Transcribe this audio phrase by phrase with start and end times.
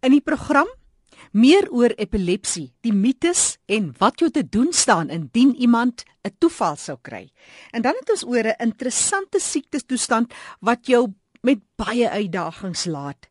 [0.00, 0.68] In die program
[1.36, 6.76] meer oor epilepsie, die mites en wat jy te doen staan indien iemand 'n toeval
[6.76, 7.30] sou kry.
[7.72, 13.28] En dan het ons oor 'n interessante siektestoestand wat jou met baie uitdagings laat.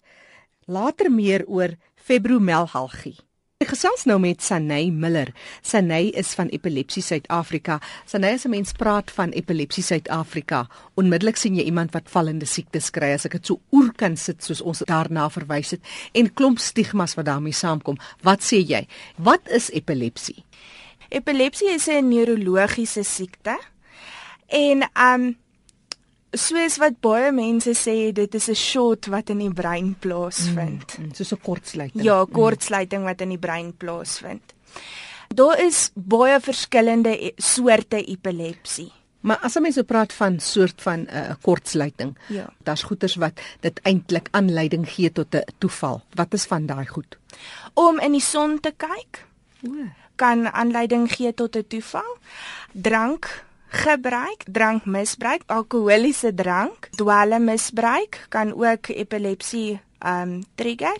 [0.67, 3.17] Later meer oor fibromelhalgie.
[3.59, 5.33] Ek gesels nou met Sanay Miller.
[5.67, 7.81] Sanay is van Epilepsie Suid-Afrika.
[8.07, 12.89] Sanay, as 'n mens praat van Epilepsie Suid-Afrika, onmiddellik sien jy iemand wat vallende siektes
[12.89, 15.81] kry, as ek dit so oor kan sit soos ons daarna verwys het
[16.13, 17.97] en klomp stigmas wat daarmee saamkom.
[18.23, 18.87] Wat sê jy?
[19.17, 20.45] Wat is epilepsie?
[21.09, 23.59] Epilepsie is 'n neurologiese siekte.
[24.47, 25.35] En um
[26.33, 30.97] soos wat baie mense sê dit is 'n shot wat in die brein plaasvind.
[30.97, 32.03] Mm, mm, soos 'n kortsluiting.
[32.03, 34.53] Ja, kortsluiting wat in die brein plaasvind.
[35.27, 38.91] Daar is baie verskillende e soorte epilepsie.
[39.21, 42.47] Maar as jy so praat van soort van 'n uh, kortsluiting, ja.
[42.63, 46.01] daar's goeters wat dit eintlik aanleiding gee tot 'n toeval.
[46.13, 47.17] Wat is van daai goed?
[47.73, 49.25] Om in die son te kyk.
[49.67, 49.71] O.
[50.15, 52.17] Kan aanleiding gee tot 'n toeval.
[52.71, 60.97] Drank gebruik, drankmisbruik, alkoholiese drank, dwelmmisbruik kan ook epilepsie um trigger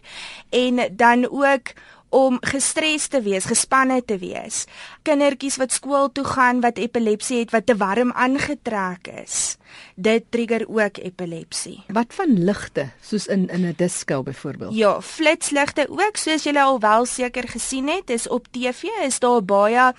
[0.50, 1.74] en dan ook
[2.10, 4.66] om gestres te wees, gespanne te wees.
[5.08, 9.58] Kindertjies wat skool toe gaan wat epilepsie het wat te warm aangetrek is.
[9.96, 11.84] Dit trigger ook epilepsie.
[11.94, 14.76] Wat van ligte, soos in in 'n disco byvoorbeeld?
[14.76, 19.44] Ja, flitsligte ook, soos julle al wel seker gesien het, is op TV is daar
[19.44, 19.94] baie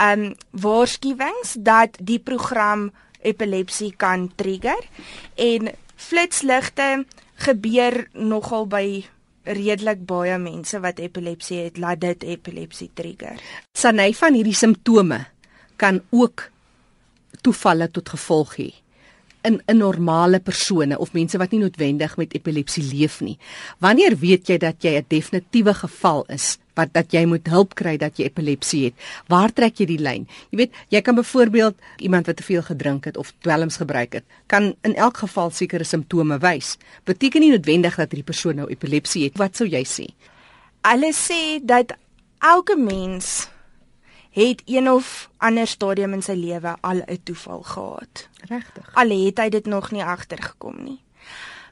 [0.00, 4.88] um waarskuwings dat die program epilepsie kan trigger
[5.34, 9.04] en flitsligte gebeur nogal by
[9.48, 13.40] redelik baie mense wat epilepsie het, laat dit epilepsie trigger.
[13.72, 15.24] Sanay van hierdie simptome
[15.76, 16.50] kan ook
[17.42, 18.70] toevalle tot gevolg hê
[19.48, 23.38] in 'n normale persone of mense wat nie noodwendig met epilepsie leef nie.
[23.78, 27.96] Wanneer weet jy dat jy 'n definitiewe geval is wat dat jy moet hulp kry
[28.00, 28.96] dat jy epilepsie het?
[29.30, 30.28] Waar trek jy die lyn?
[30.52, 31.76] Jy weet, jy kan byvoorbeeld
[32.06, 35.84] iemand wat te veel gedrink het of dwelms gebruik het, kan in elk geval sekere
[35.84, 36.76] simptome wys.
[37.08, 39.38] Beteken nie noodwendig dat hierdie persoon nou epilepsie het.
[39.40, 40.08] Wat sou jy sê?
[40.86, 41.96] Hulle sê dat
[42.38, 43.48] elke mens
[44.38, 48.28] het een of ander stadium in sy lewe al 'n toeval gehad.
[48.48, 48.90] Regtig.
[48.94, 51.00] Al het hy dit nog nie agtergekom nie.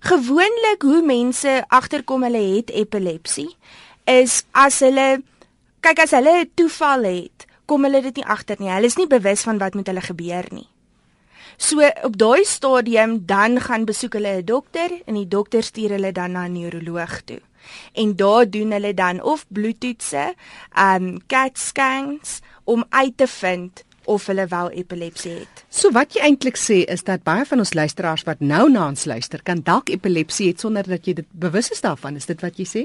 [0.01, 3.57] Gewoonlik hoe mense agterkom hulle het epilepsie
[4.07, 5.23] is as hulle
[5.81, 8.71] kyk as hulle 'n toeval het, kom hulle dit nie agter nie.
[8.71, 10.69] Hulle is nie bewus van wat met hulle gebeur nie.
[11.59, 16.13] So op daai stadium dan gaan besoek hulle 'n dokter en die dokter stuur hulle
[16.13, 17.41] dan na 'n neuroloog toe
[17.93, 20.35] en daar doen hulle dan of bloedtoetse,
[20.79, 25.65] um CAT scans om uit te vind of hulle wel epilepsie het.
[25.69, 29.05] So wat jy eintlik sê is dat baie van ons luisteraars wat nou na ons
[29.05, 32.17] luister, kan dalk epilepsie het sonder dat jy dit bewus is daarvan.
[32.17, 32.85] Is dit wat jy sê?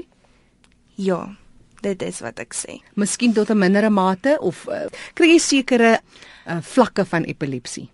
[0.94, 1.36] Ja,
[1.80, 2.80] dit is wat ek sê.
[2.94, 6.00] Miskien tot 'n mindere mate of uh, kry jy sekere
[6.46, 7.90] uh, vlakke van epilepsie?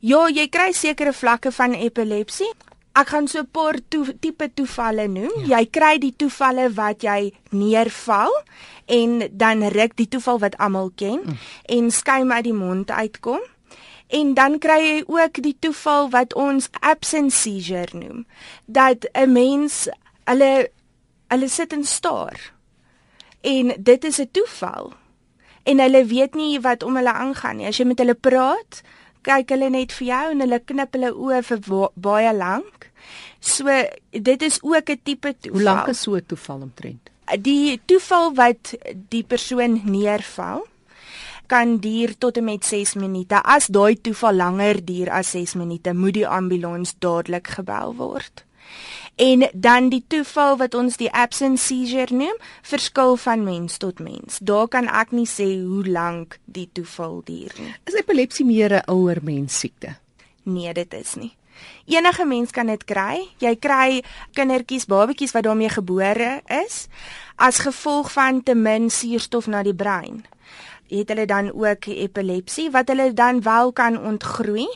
[0.00, 2.50] Ja, jy kry sekere vlakke van epilepsie.
[2.92, 5.46] Ek gaan so 'n paar to tipe toevalle noem.
[5.46, 5.58] Ja.
[5.58, 8.30] Jy kry die toevalle wat jy neerval
[8.86, 11.38] en dan ruk die toeval wat almal ken mm.
[11.66, 13.40] en skuim uit die mond uitkom.
[14.12, 18.26] En dan kry jy ook die toeval wat ons absence seizure noem.
[18.66, 19.88] Dat 'n mens
[20.24, 20.70] hulle
[21.32, 22.52] hulle sit en staar.
[23.40, 24.92] En dit is 'n toeval.
[25.62, 27.66] En hulle weet nie wat om hulle aangaan nie.
[27.66, 28.82] As jy met hulle praat,
[29.22, 32.90] kyk hulle net vir jou en hulle knip hulle oë vir baie lank.
[33.40, 33.64] So
[34.10, 35.60] dit is ook 'n tipe toeval.
[35.60, 37.10] Hoe lank is so 'n toeval omtrent?
[37.40, 38.74] Die toeval wat
[39.08, 40.66] die persoon neerval
[41.46, 43.42] kan duur tot en met 6 minute.
[43.42, 48.44] As daai toeval langer duur as 6 minute, moet die ambulans dadelik gebel word.
[49.14, 54.38] En dan die toeval wat ons die absence seizure noem, verskil van mens tot mens.
[54.40, 57.74] Daar kan ek nie sê hoe lank die toeval duur nie.
[57.84, 59.96] Is epilepsie meer 'n ouer mens siekte?
[60.42, 61.36] Nee, dit is nie.
[61.86, 63.28] Enige mens kan dit kry.
[63.38, 64.02] Jy kry
[64.32, 66.86] kindertjies, babetjies wat daarmee gebore is
[67.36, 70.24] as gevolg van te min suurstof na die brein.
[70.88, 74.68] Het hulle dan ook epilepsie wat hulle dan wel kan ontgroei?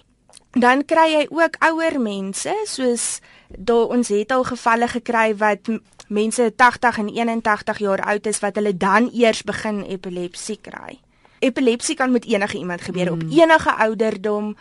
[0.56, 3.18] Dan kry jy ook ouer mense soos
[3.52, 5.68] daar ons het al gevalle gekry wat
[6.08, 10.96] mense 80 en 81 jaar oud is wat hulle dan eers begin epilepsie kry.
[11.44, 13.12] Epilepsie kan met enige iemand gebeur mm.
[13.12, 14.56] op enige ouderdom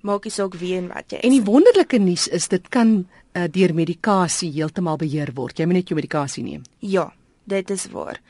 [0.00, 1.26] maak nie saak wie en wat jy is.
[1.28, 5.58] En die wonderlike nuus is dit kan uh, deur medikasie heeltemal beheer word.
[5.60, 6.64] Jy moet net jou medikasie neem.
[6.80, 7.10] Ja,
[7.44, 8.20] dit is waar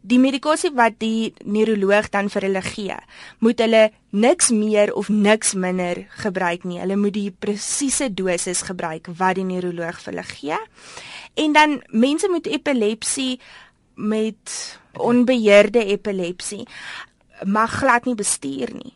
[0.00, 2.96] die medikasie wat die neuroloog dan vir hulle gee,
[3.38, 6.80] moet hulle niks meer of niks minder gebruik nie.
[6.80, 10.60] Hulle moet die presiese dosis gebruik wat die neuroloog vir hulle gee.
[11.34, 13.40] En dan mense met epilepsie
[13.94, 16.64] met onbeheerde epilepsie
[17.44, 18.94] mag glad nie bestuur nie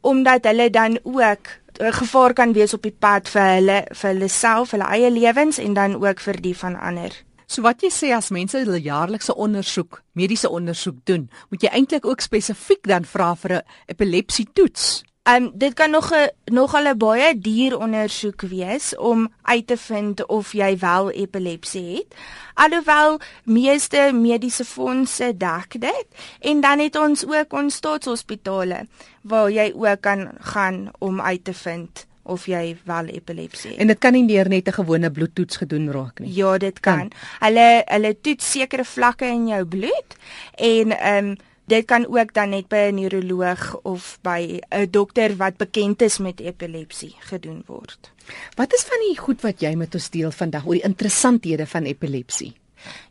[0.00, 1.44] omdat hulle dan ook
[1.78, 5.58] 'n gevaar kan wees op die pad vir hulle vir hulle self, hulle eie lewens
[5.58, 7.12] en dan ook vir die van ander.
[7.48, 12.04] So wat jy sê as mense hulle jaarlikse ondersoek, mediese ondersoek doen, moet jy eintlik
[12.04, 15.02] ook spesifiek dan vra vir 'n epilepsie toets.
[15.24, 19.76] Ehm um, dit kan nog 'n nogal 'n baie duur ondersoek wees om uit te
[19.76, 22.14] vind of jy wel epilepsie het.
[22.54, 26.06] Alhoewel meeste mediese fondse dek dit
[26.40, 28.86] en dan het ons ook ons staatshospitale
[29.22, 33.80] waar jy ook kan gaan om uit te vind of jy wel epilepsie het.
[33.80, 36.34] En dit kan nie deur net 'n gewone bloedtoets gedoen raak nie.
[36.34, 36.98] Ja, dit kan.
[36.98, 37.12] kan.
[37.40, 40.16] Hulle hulle toets sekere vlakke in jou bloed
[40.56, 41.36] en ehm um,
[41.68, 46.18] dit kan ook dan net by 'n neuroloog of by 'n dokter wat bekend is
[46.18, 48.12] met epilepsie gedoen word.
[48.54, 51.84] Wat is van die goed wat jy met ons deel vandag oor die interessanthede van
[51.84, 52.54] epilepsie?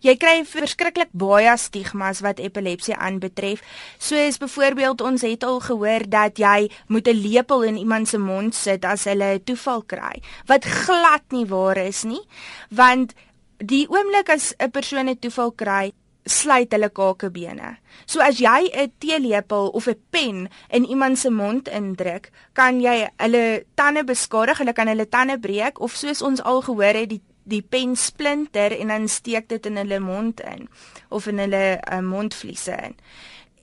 [0.02, 3.62] Jy kry verskriklik baie stigmas wat epilepsie aanbetref.
[3.98, 8.56] Soos byvoorbeeld ons het al gehoor dat jy moet 'n lepel in iemand se mond
[8.56, 12.22] sit as hulle 'n toeval kry, wat glad nie waar is nie,
[12.70, 13.14] want
[13.58, 15.94] die oomblik as 'n persoon 'n toeval kry,
[16.28, 17.78] sluit hulle kakebene.
[18.06, 23.08] So as jy 'n teelepel of 'n pen in iemand se mond indruk, kan jy
[23.18, 27.22] hulle tande beskadig, hulle kan hulle tande breek of soos ons al gehoor het, die
[27.48, 30.68] die pen splinter en dan steek dit in hulle mond in
[31.10, 32.96] of in hulle uh, mondvliese in.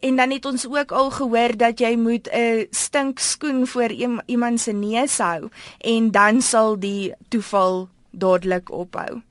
[0.04, 3.92] En dan het ons ook al gehoor dat jy moet 'n stinkskoen voor
[4.26, 5.48] iemand se neus hou
[5.78, 9.22] en dan sal die toeval dadelik ophou.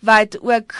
[0.00, 0.72] Wat ook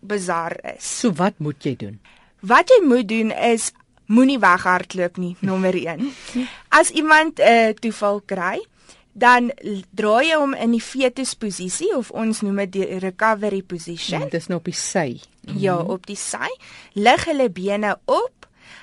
[0.00, 0.98] bizar is.
[0.98, 2.00] So wat moet jy doen?
[2.40, 3.72] Wat jy moet doen is
[4.06, 6.12] moenie weghardloop nie, nommer 1.
[6.80, 8.66] As iemand 'n uh, toeval kry,
[9.18, 9.50] dan
[9.90, 14.26] draai jy hom in die fetusposisie of ons noem dit die recovery position.
[14.28, 15.20] Dit is nou op die sy.
[15.56, 16.48] Ja, op die sy.
[16.94, 18.38] Lig hulle bene op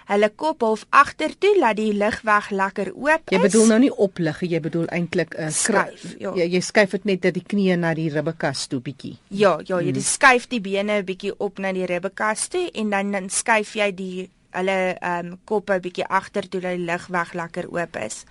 [0.10, 3.34] hulle kop half agtertoe laat die lugweg lekker oop is.
[3.34, 6.04] Jy bedoel nou nie oplig, jy bedoel eintlik 'n uh, skuif.
[6.20, 6.34] Ja.
[6.38, 9.16] Jy, jy skuif dit net dat die knieë na die ribbekas toe bietjie.
[9.30, 10.02] Ja, ja, jy hmm.
[10.02, 13.92] skuif die bene 'n bietjie op na die ribbekas toe en dan dan skuif jy
[13.92, 18.26] die hulle ehm um, koppe bietjie agtertoe dat die lugweg lekker oop is.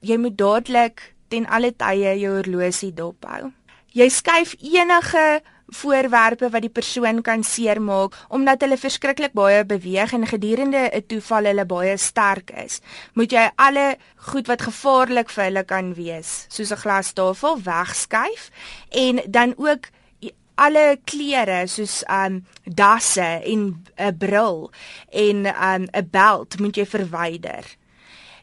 [0.00, 3.52] Jy moet dadelik ten alle tye jou horlosie dophou.
[3.96, 5.42] Jy skuif enige
[5.74, 11.44] voorwerpe wat die persoon kan seermaak omdat hulle verskriklik baie beweeg en gedurende 'n toeval
[11.44, 12.80] hulle baie sterk is.
[13.14, 18.50] Moet jy alle goed wat gevaarlik vir hulle kan wees, soos 'n glastafel wegskuif
[18.90, 19.90] en dan ook
[20.54, 24.70] alle klere soos um dasse en 'n bril
[25.10, 27.64] en um 'n beld moet jy verwyder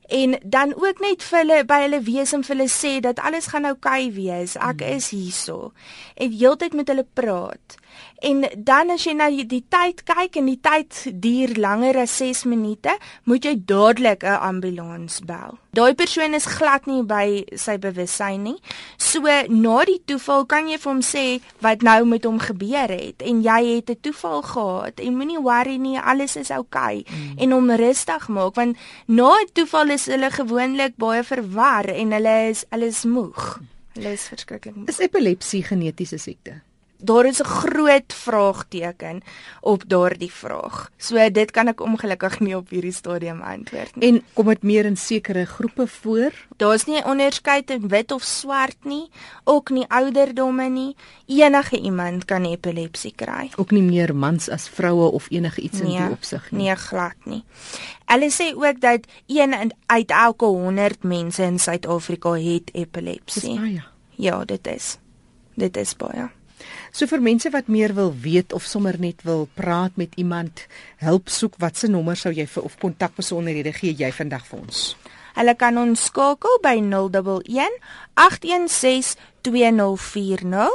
[0.08, 3.48] en dan ook net vir hulle by hulle wees en vir hulle sê dat alles
[3.54, 4.56] gaan oukei okay wees.
[4.56, 4.98] Ek mm.
[4.98, 5.72] is hierso.
[6.16, 7.78] En heeltyd met hulle praat.
[8.24, 12.46] En dan as jy na die, tyd kyk en die tyd duur langer as 6
[12.48, 12.96] minute,
[13.28, 15.60] moet jy dadelik 'n ambulans bel.
[15.74, 18.60] Daai persoon is glad nie by sy bewussyn nie.
[18.98, 23.22] So na die toeval kan jy vir hom sê wat nou met hom gebeur het
[23.22, 27.06] en jy het 'n toeval gehad en moenie worry nie, alles is oukei okay.
[27.10, 27.38] mm.
[27.38, 32.50] en hom rustig maak want na 'n toeval is hulle gewoonlik baie verwar en hulle
[32.50, 33.60] is hulle is moeg.
[33.94, 34.88] Hulle is verskriklik moeg.
[34.90, 36.62] Is epilepsie genetiese siekte?
[37.04, 39.22] Daar is 'n groot vraagteken
[39.62, 40.90] op daardie vraag.
[40.98, 44.08] So dit kan ek ongelukkig nie op hierdie stadium antwoord nie.
[44.10, 46.32] En kom dit meer in sekere groepe voor?
[46.58, 49.10] Daar's nie 'n onderskeid in wit of swart nie,
[49.44, 50.96] ook nie ouderdomme nie.
[51.26, 53.52] Enige iemand kan epilepsie kry.
[53.56, 56.64] Ook nie meer mans as vroue of enige iets nee, in die opsig nie.
[56.64, 57.44] Nee, glad nie.
[58.06, 63.82] Hulle sê ook dat 1 uit elke 100 mense in Suid-Afrika het epilepsie.
[64.10, 64.98] Ja, dit is.
[65.54, 66.30] Dit is baie.
[66.94, 70.70] So vir mense wat meer wil weet of sommer net wil praat met iemand,
[71.02, 74.94] help soek, watse nommer sou jy vir of kontakbesonderhede gee jy vandag vir ons?
[75.34, 77.74] Hulle kan ons skakel by 011
[78.14, 80.70] 816 2040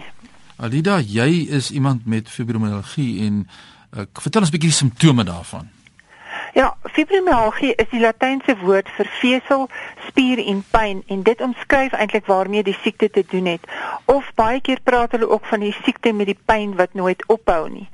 [0.55, 3.43] Alida, jy is iemand met fibromialgie en
[3.95, 5.69] uh, vertel ons 'n bietjie die simptome daarvan.
[6.55, 9.65] Ja, fibromialgie is die latynse woord vir vesel,
[10.07, 13.67] spier en pyn en dit omskryf eintlik waarmee die siekte te doen het.
[14.05, 17.67] Of baie keer praat hulle ook van die siekte met die pyn wat nooit ophou
[17.69, 17.89] nie.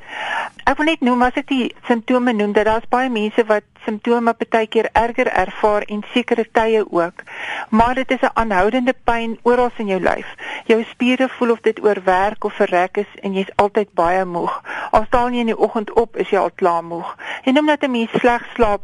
[0.70, 4.34] Ek wil net noem as ek die simptome noem dat daar's baie mense wat simptome
[4.50, 7.24] baie keer erger ervaar en sekere tye ook.
[7.70, 10.36] Maar dit is 'n aanhoudende pyn oral in jou lyf.
[10.66, 14.62] Jou spiere voel of dit oorwerk of verrek is en jy's altyd baie moeg.
[14.92, 17.16] Al staan jy in die oggend op, is jy al klaar moeg.
[17.44, 18.82] En omdat 'n mens sleg slaap,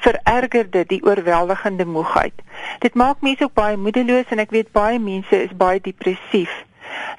[0.00, 2.34] vererger dit die oorweldigende moegheid.
[2.78, 6.52] Dit maak mense ook baie moedeloos en ek weet baie mense is baie depressief.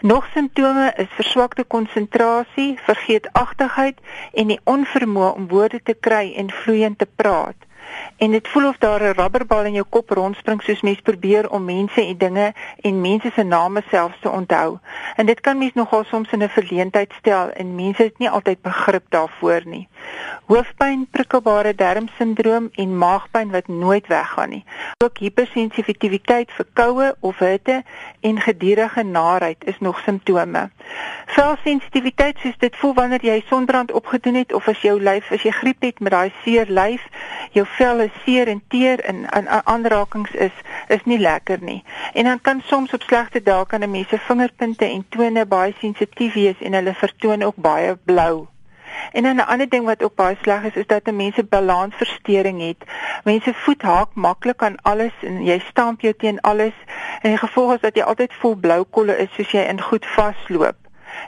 [0.01, 3.99] Nog simptome is verswakte konsentrasie, vergeetachtigheid
[4.33, 7.55] en die onvermoë om woorde te kry en vloeiend te praat.
[8.21, 11.65] En dit voel of daar 'n rubberbal in jou kop rondspring soos mens probeer om
[11.65, 14.77] mense en dinge en mense se name selfs te onthou.
[15.15, 18.61] En dit kan mens nogal soms in 'n verleentheid stel en mense het nie altyd
[18.61, 19.87] begrip daarvoor nie.
[20.45, 24.63] Hoofpyn, prikkelbare darmsindroom en maagpyn wat nooit weggaan nie.
[25.03, 27.83] Ook hipersensitiwiteit vir koue of hitte
[28.19, 30.69] en gedurende naarheid is nog simptome.
[31.25, 35.51] Velsensitiwiteit soos dit voel wanneer jy sonbrand opgedoen het of as jou lyf as jy
[35.51, 37.07] griep het met daai seer lyf,
[37.51, 40.51] jou vel is seer en teer en aan aanrakings is
[40.87, 41.83] is nie lekker nie.
[42.13, 45.73] En dan kan soms op slegte dae kan 'n mens se vingerpunte en tone baie
[45.79, 48.47] sensitief wees en hulle vertoon ook baie blou.
[49.11, 52.83] En dan 'n ander ding wat ook baie sleg is, is dat mense balansversteuring het.
[53.23, 56.73] Mense voet haak maklik aan alles en jy stamp jou teen alles
[57.21, 60.05] en die gevolg is dat jy altyd vol blou kolle is soos jy in goed
[60.05, 60.75] vasloop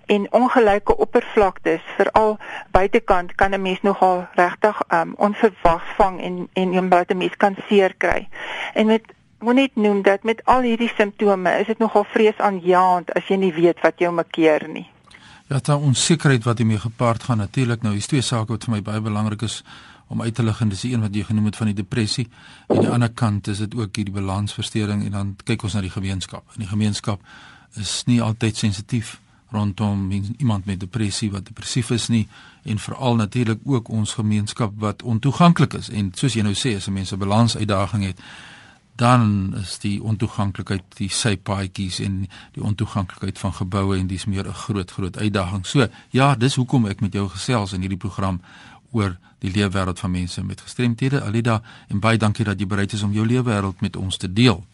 [0.05, 2.37] en ongelyke oppervlaktes veral
[2.71, 7.55] buitekant kan 'n mens nogal regtig um, onverwags vang en en omdat 'n mens kan
[7.67, 8.27] seer kry.
[8.73, 9.03] En met
[9.43, 13.53] moet net noem dat met al hierdie simptome is dit nogal vreesaanjaend as jy nie
[13.53, 14.87] weet wat jou makkeer nie.
[15.51, 18.81] Ja, daai onsekerheid wat hiermee gepaard gaan natuurlik nou, hier's twee sake wat vir my
[18.81, 19.63] baie belangrik is
[20.07, 22.27] om uit te lig en dis die een wat jy genoem het van die depressie
[22.67, 25.93] en die ander kant is dit ook hierdie balansversteuring en dan kyk ons na die
[25.93, 26.45] gemeenskap.
[26.55, 27.21] En die gemeenskap
[27.81, 29.17] is nie altyd sensitief
[29.53, 32.27] rondom iemand met depressie wat depressief is nie
[32.63, 36.87] en veral natuurlik ook ons gemeenskap wat ontoeganklik is en soos jy nou sê as
[36.87, 38.19] 'n balans uitdaging het
[38.95, 44.53] dan is die ontoeganklikheid die sypaadjies en die ontoeganklikheid van geboue en dis meer 'n
[44.53, 45.65] groot groot uitdaging.
[45.65, 48.41] So ja, dis hoekom ek met jou gesels in hierdie program
[48.91, 51.21] oor die leefwêreld van mense met gestremthede.
[51.21, 54.65] Alida en baie dankie dat jy bereid is om jou leefwêreld met ons te deel.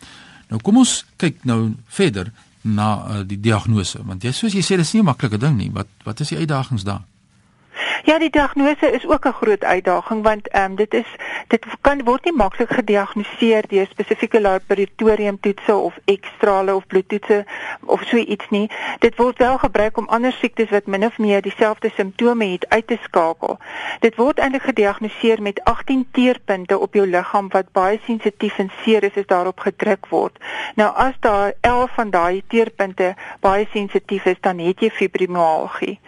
[0.49, 2.31] Nou kom ons kyk nou verder
[2.61, 3.99] na uh, die diagnose.
[4.05, 5.71] Want jy soos jy sê dis nie 'n maklike ding nie.
[5.71, 7.03] Wat wat is die uitdagings daar
[8.03, 11.05] Ja, die diagnose is ook 'n groot uitdaging want ehm um, dit is
[11.47, 17.45] dit kan word nie maklik gediagnoseer deur spesifieke laboratoriumtoetse of ekstrale of bloedtoetse
[17.85, 18.71] of so iets nie.
[18.99, 22.87] Dit word wel gebruik om ander siektes wat min of meer dieselfde simptome het uit
[22.87, 23.57] te skakel.
[23.99, 29.03] Dit word eintlik gediagnoseer met 18 teerpunte op jou liggaam wat baie sensitief en seer
[29.03, 30.37] is as daarop gedruk word.
[30.75, 35.99] Nou as daar 11 van daai teerpunte baie sensitief is, dan het jy fibromialgie.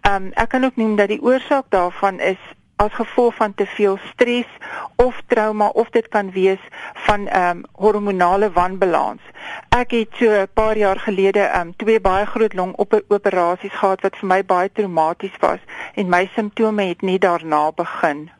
[0.00, 2.42] Ehm um, ek kan ook noem dat die oorsaak daarvan is
[2.82, 4.48] as gevolg van te veel stres
[4.96, 6.62] of trauma of dit kan wees
[7.06, 9.22] van ehm um, hormonale wanbalans.
[9.68, 14.16] Ek het so 'n paar jaar gelede ehm um, twee baie groot longoperasies gehad wat
[14.16, 15.60] vir my baie traumaties was
[15.94, 18.30] en my simptome het net daarna begin.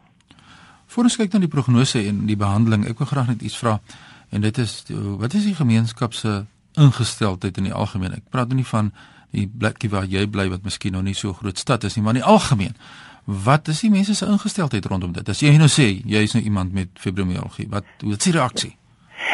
[0.86, 3.80] Voordat ons kyk na die prognose en die behandeling, ek wil graag net iets vra
[4.30, 4.84] en dit is
[5.18, 8.12] wat is die gemeenskap se ingesteldheid in die algemeen?
[8.12, 8.92] Ek praat nou nie van
[9.32, 12.16] die plekkie waar jy bly wat miskien nog nie so groot stad is nie, maar
[12.16, 12.76] in die algemeen.
[13.24, 15.28] Wat is die mense se ingesteldheid rondom dit?
[15.28, 18.72] As jy nou sê jy is nou iemand met fibromialgie, wat wat is die reaksie?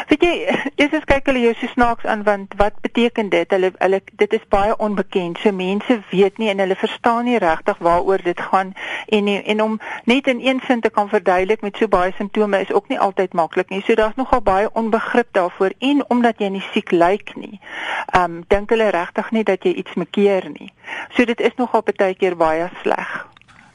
[0.08, 0.34] Weet jy,
[0.80, 3.50] eers as kyk hulle jou so snaaks aan want wat beteken dit?
[3.52, 5.40] Hulle hulle dit is baie onbekend.
[5.42, 8.72] So mense weet nie en hulle verstaan nie regtig waaroor dit gaan
[9.18, 9.76] en en om
[10.08, 13.36] net in een sin te kan verduidelik met so baie simptome is ook nie altyd
[13.36, 13.82] maklik nie.
[13.84, 17.60] So daar's nogal baie onbegrip daarvoor en omdat jy nie siek lyk nie.
[18.06, 20.72] Ehm um, dink hulle regtig nie dat jy iets mekeer nie.
[21.16, 23.26] So dit is nogal baie keer baie sleg.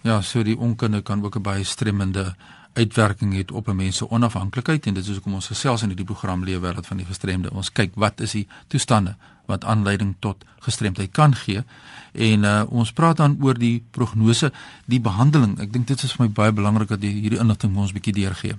[0.03, 2.35] Ja, so die onkunde kan ook 'n baie stremmende
[2.73, 6.05] uitwerking het op 'n mens se onafhanklikheid en dit is hoekom ons gesels in hierdie
[6.05, 7.51] program Lewe wêreld van die gestremde.
[7.51, 9.15] Ons kyk wat is die toestande
[9.45, 11.63] wat aanleiding tot gestremdheid kan gee
[12.11, 14.51] en uh, ons praat dan oor die prognose,
[14.85, 15.59] die behandeling.
[15.59, 18.13] Ek dink dit is vir my baie belangrik dat jy hierdie inligting ons 'n bietjie
[18.13, 18.57] deurgee.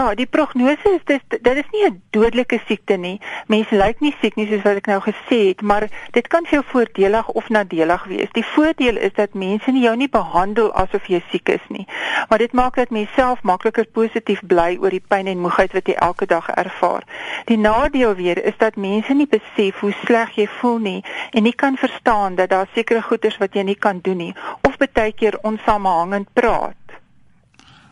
[0.00, 3.20] Ja, die prognose is dis dit is nie 'n dodelike siekte nie.
[3.46, 6.54] Mense lyk nie siek nie soos wat ek nou gesê het, maar dit kan vir
[6.58, 8.30] jou voordelig of nadelig wees.
[8.32, 11.86] Die voordeel is dat mense nie jou nie behandel asof jy siek is nie.
[12.28, 15.86] Maar dit maak dat mens self makliker positief bly oor die pyn en moegheid wat
[15.86, 17.04] jy elke dag ervaar.
[17.44, 21.54] Die nadeel weer is dat mense nie besef hoe sleg jy voel nie en nie
[21.54, 25.38] kan verstaan dat daar sekere goeders wat jy nie kan doen nie of baie keer
[25.42, 26.74] onsamehangend praat.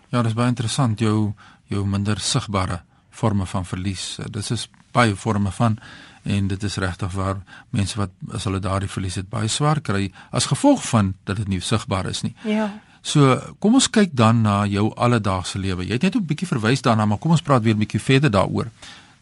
[0.08, 1.34] Ja, dis baie interessant jou
[1.68, 4.18] jou minder sigbare forme van verlies.
[4.18, 5.78] Eh, dit is baie forme van
[6.22, 10.10] en dit is regtig waar mense wat as hulle daardie verlies het baie swaar kry
[10.30, 12.34] as gevolg van dat dit nie sigbaar is nie.
[12.44, 12.68] Ja.
[13.00, 15.86] So, kom ons kyk dan na jou alledaagse lewe.
[15.86, 18.30] Jy het net 'n bietjie verwys daarna, maar kom ons praat weer 'n bietjie verder
[18.30, 18.66] daaroor.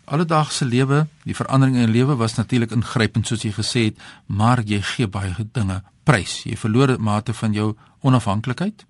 [0.05, 4.81] Alledaagse lewe, die verandering in lewe was natuurlik ingrypend soos jy gesê het, maar jy
[4.83, 6.43] gee baie dinge prys.
[6.43, 8.85] Jy verloor 'n mate van jou onafhanklikheid.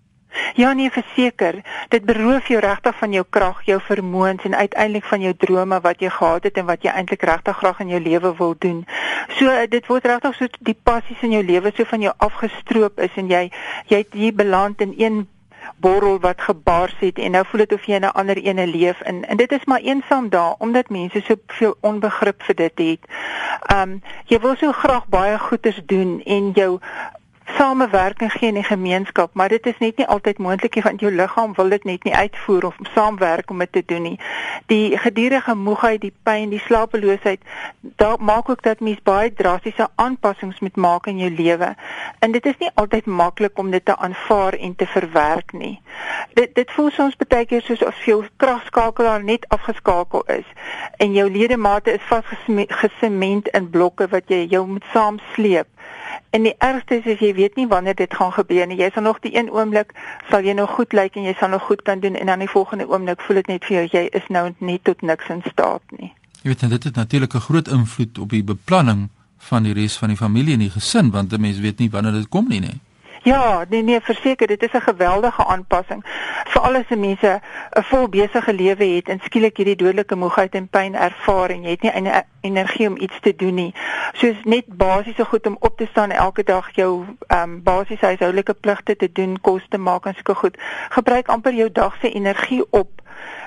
[0.55, 5.21] Ja nee, verseker, dit beroof jou regtig van jou krag, jou vermoëns en uiteindelik van
[5.21, 8.35] jou drome wat jy gehad het en wat jy eintlik regtig graag in jou lewe
[8.37, 8.85] wil doen.
[9.39, 13.17] So dit word regtig so die passies in jou lewe so van jou afgestroop is
[13.17, 13.49] en jy
[13.87, 15.27] jy het hier beland in een
[15.77, 19.01] borrel wat gebars het en nou voel dit of jy in 'n ander ene leef
[19.01, 23.01] en en dit is maar eensaam daar omdat mense so veel onbegrip vir dit het.
[23.75, 26.79] Um jy wil so graag baie goeders doen en jou
[27.55, 31.13] samewerking gee in die gemeenskap, maar dit is net nie altyd moontlik nie want jou
[31.13, 34.19] liggaam wil dit net nie uitvoer of saamwerk om dit te doen nie.
[34.67, 37.41] Die gedurende moegheid, die pyn, die slapeloosheid,
[37.81, 41.75] daar maak ook dat mens baie drastiese aanpassings moet maak in jou lewe.
[42.19, 45.81] En dit is nie altyd maklik om dit te aanvaar en te verwerk nie.
[46.35, 50.47] Dit dit voel soms baie keer soos of jou kragskakelaar net afgeskakel is
[50.97, 55.69] en jou ledemate is vasgesement in blokke wat jy jou moet saamsleep.
[56.31, 58.79] En die ergste is as jy weet nie wanneer dit gaan gebeur nie.
[58.79, 59.93] Jy sal nog die een oomblik
[60.31, 62.51] sal jy nog goed lyk en jy sal nog goed kan doen en dan die
[62.51, 65.83] volgende oomblik voel dit net vir jou jy is nou nie tot niks in staat
[65.99, 66.13] nie.
[66.43, 69.09] Jy weet dit het natuurlik 'n groot invloed op die beplanning
[69.39, 72.13] van die res van die familie en die gesin want 'n mens weet nie wanneer
[72.13, 72.81] dit kom nie, nee.
[73.27, 76.01] Ja, nee nee, verseker, dit is 'n geweldige aanpassing.
[76.45, 77.41] Veral as mense
[77.79, 81.71] 'n vol besige lewe het en skielik hierdie dodelike moegheid en pyn ervaar en jy
[81.71, 83.75] het nie energie om iets te doen nie.
[84.13, 88.55] Soos net basiese goed om op te staan elke dag jou ehm um, basiese huishoudelike
[88.55, 90.57] pligte te doen, kos te maak en sulke goed.
[90.89, 92.91] Gebruik amper jou dag se energie op.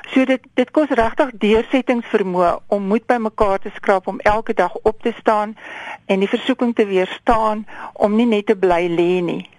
[0.09, 5.01] So dit dit kos regtig deursettingsvermoë om moed bymekaar te skraap om elke dag op
[5.01, 5.57] te staan
[6.05, 9.49] en die versoeking te weerstaan om nie net te bly lê nie.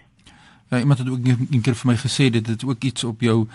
[0.71, 3.49] Ja, iemand het ook een keer vir my gesê dit het ook iets op jou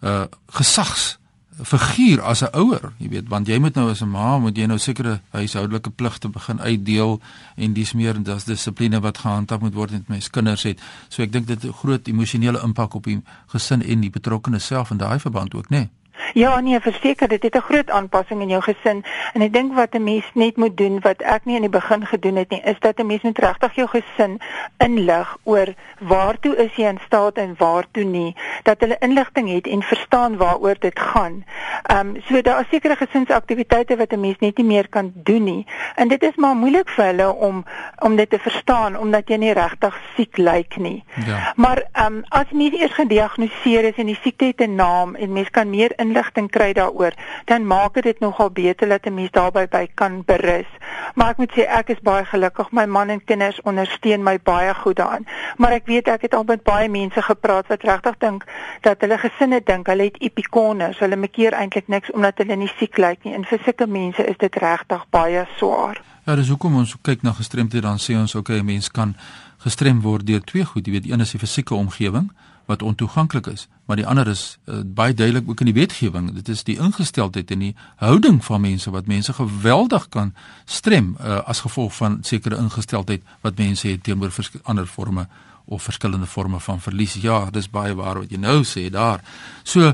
[0.00, 1.18] uh gesags
[1.62, 4.66] figuur as 'n ouer, jy weet, want jy moet nou as 'n ma moet jy
[4.66, 7.20] nou sekere huishoudelike pligte begin uitdeel
[7.56, 10.80] en dis meer dis dissipline wat gehandhaaf moet word met mens kinders het.
[11.08, 14.66] So ek dink dit het 'n groot emosionele impak op die gesin en die betrokkenes
[14.66, 15.76] self in daai verband ook, né?
[15.76, 15.90] Nee.
[16.32, 19.94] Ja, nee, verseker, dit het 'n groot aanpassing in jou gesin en ek dink wat
[19.94, 22.78] 'n mens net moet doen wat ek nie in die begin gedoen het nie, is
[22.78, 24.40] dat 'n mens moet regtig jou gesin
[24.78, 29.82] inlig oor waartoe is jy in staat en waartoe nie, dat hulle inligting het en
[29.82, 31.44] verstaan waaroor dit gaan.
[31.82, 35.44] Ehm um, so daar is sekere gesinsaktiwiteite wat 'n mens net nie meer kan doen
[35.44, 37.64] nie en dit is maar moeilik vir hulle om
[37.98, 41.04] om dit te verstaan omdat jy nie regtig siek lyk nie.
[41.26, 41.52] Ja.
[41.56, 45.32] Maar ehm um, as mens eers gediagnoseer is en die siekte het 'n naam en
[45.32, 47.16] mens kan meer inligting kry daaroor,
[47.50, 50.70] dan maak dit nogal beter dat 'n mens daarby by kan berus.
[51.14, 52.70] Maar ek moet sê ek is baie gelukkig.
[52.70, 55.26] My man en kinders ondersteun my baie goed daarin.
[55.56, 58.44] Maar ek weet ek het al met baie mense gepraat wat regtig dink
[58.80, 60.98] dat hulle gesinne dink hulle het epikoners.
[60.98, 63.34] Hulle mekeer eintlik niks omdat hulle nie siek lyk nie.
[63.34, 66.02] En vir sulke mense is dit regtig baie swaar.
[66.24, 69.14] Ja, dis hoekom ons kyk na gestremdheid dan sê ons okay, 'n mens kan
[69.58, 72.30] gestrem word deur twee goed, jy weet, een is die fisieke omgewing
[72.66, 76.32] wat ontoeganklik is, maar die ander is uh, baie duidelik ook in die wetgewing.
[76.34, 81.42] Dit is die ingesteldheid en die houding van mense wat mense geweldig kan strem uh,
[81.44, 85.26] as gevolg van sekere ingesteldheid wat mense het teenoor ander forme
[85.64, 87.14] of verskillende forme van verlies.
[87.14, 89.24] Ja, dis baie waar wat jy nou sê daar.
[89.62, 89.92] So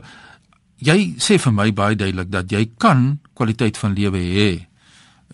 [0.78, 4.50] jy sê vir my baie duidelik dat jy kan kwaliteit van lewe hê.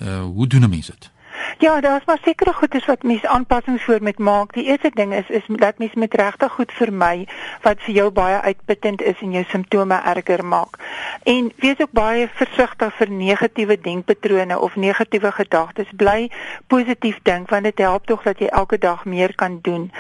[0.01, 1.11] Uh hoe doen 'n mens dit?
[1.59, 4.53] Ja, daar's maar sekere goedes wat mens aanpassings voor moet maak.
[4.53, 7.29] Die eerste ding is is dat mens met regtig goed vermy
[7.63, 10.77] wat vir jou baie uitputtend is en jou simptome erger maak.
[11.23, 15.89] En wees ook baie versigtig vir negatiewe denkpatrone of negatiewe gedagtes.
[15.97, 16.31] Bly
[16.67, 19.91] positief dink want dit help tog dat jy elke dag meer kan doen.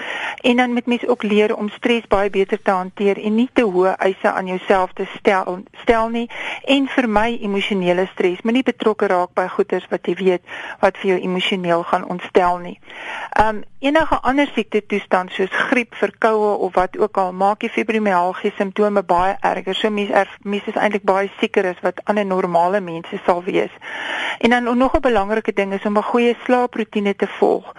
[0.40, 3.64] En dan moet mens ook leer om stres baie beter te hanteer en nie te
[3.64, 6.26] hoë eise aan jouself te stel stel nie
[6.64, 8.42] en vermy emosionele stres.
[8.42, 10.42] Moenie betrokke raak by goeders wat jy weet
[10.80, 12.78] wat vir jou emosioneel gaan ontstel nie.
[13.40, 18.52] Um enige ander siekte toestand soos griep, verkoue of wat ook al maak die fibromialgie
[18.56, 19.74] simptome baie erger.
[19.74, 23.72] So mense er, mense is eintlik baie sieker as wat ander normale mense sal wees.
[24.38, 27.72] En dan nog 'n belangrike ding is om 'n goeie slaaproetine te volg.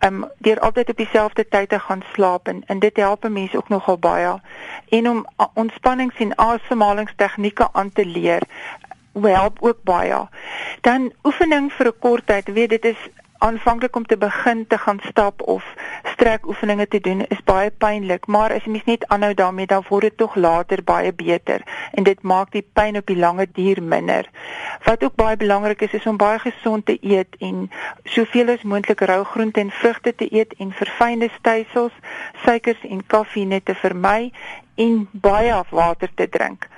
[0.00, 3.68] Um deur altyd op dieselfde tyd te gaan slaap en, en dit help mense ook
[3.68, 4.40] nogal baie.
[4.88, 8.42] En om ontspannings en asemhalingstegnieke aan te leer
[9.20, 10.28] help ook baie.
[10.80, 13.08] Dan oefening vir 'n kort tyd, weet dit is
[13.42, 18.26] aanvanklik om te begin te gaan stap of strek oefeninge te doen is baie pynlik,
[18.26, 22.06] maar as jy mens net aanhou daarmee dan word dit tog later baie beter en
[22.06, 24.28] dit maak die pyn op die lange duur minder.
[24.86, 27.70] Wat ook baie belangrik is is om baie gesond te eet en
[28.04, 31.98] soveel as moontlik rou groente en vrugte te eet en verfynde stysels,
[32.44, 34.30] suikers en koffie net te vermy
[34.74, 36.68] en baie water te drink.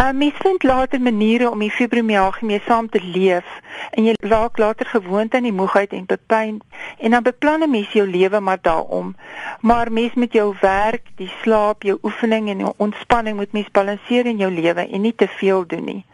[0.00, 3.44] Uh mens vind later maniere om die fibromialgie mee saam te leef
[3.90, 6.60] en jy raak later gewoond aan die moegheid en pyn
[6.98, 9.16] en dan beplan 'n mens jou lewe maar daarom.
[9.60, 14.26] Maar mens met jou werk, die slaap, jou oefening en jou ontspanning moet mens balanseer
[14.26, 16.04] in jou lewe en nie te veel doen nie.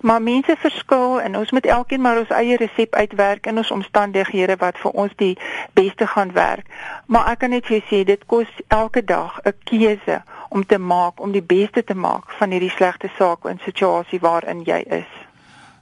[0.00, 4.56] Maar mense verskil en ons moet elkeen maar ons eie resep uitwerk in ons omstandighede
[4.56, 5.38] wat vir ons die
[5.72, 6.66] beste gaan werk.
[7.06, 10.78] Maar ek kan net vir jou sê dit kos elke dag 'n keuse om te
[10.78, 15.12] maak om die beste te maak van hierdie slegte saak en situasie waarin jy is.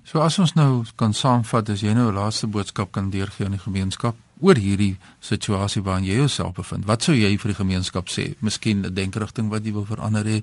[0.04, 3.58] So as ons nou kan saamvat as jy nou 'n laaste boodskap kan deurgee aan
[3.58, 6.86] die gemeenskap oor hierdie situasie waarin jy jouself bevind.
[6.86, 8.34] Wat sou jy vir die gemeenskap sê?
[8.40, 10.42] Miskien 'n denkerigting wat jy wil verander hê.